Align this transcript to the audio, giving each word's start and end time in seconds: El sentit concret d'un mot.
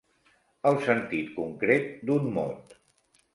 El 0.69 0.77
sentit 0.85 1.29
concret 1.35 1.93
d'un 2.09 2.27
mot. 2.39 2.75